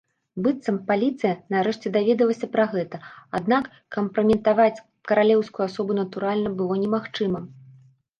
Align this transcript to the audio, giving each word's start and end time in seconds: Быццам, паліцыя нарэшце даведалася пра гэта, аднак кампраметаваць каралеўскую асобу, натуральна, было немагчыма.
Быццам, 0.45 0.77
паліцыя 0.85 1.33
нарэшце 1.55 1.91
даведалася 1.97 2.47
пра 2.55 2.65
гэта, 2.71 2.97
аднак 3.39 3.63
кампраметаваць 3.97 4.81
каралеўскую 5.11 5.63
асобу, 5.69 5.91
натуральна, 6.01 6.49
было 6.63 6.73
немагчыма. 6.83 7.39